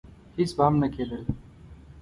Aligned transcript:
هېڅ 0.37 0.49
به 0.57 0.63
هم 0.67 0.75
نه 0.81 0.87
کېدل. 0.93 1.23